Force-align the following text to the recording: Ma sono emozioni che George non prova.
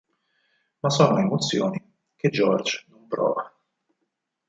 Ma 0.79 0.89
sono 0.89 1.19
emozioni 1.19 1.79
che 2.15 2.29
George 2.29 2.85
non 2.87 3.05
prova. 3.07 3.55